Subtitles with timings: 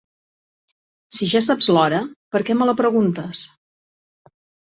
[1.17, 1.99] Si ja saps l'hora,
[2.37, 3.45] per què me la preguntes?